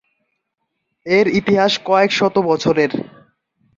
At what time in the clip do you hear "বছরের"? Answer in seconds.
2.49-2.91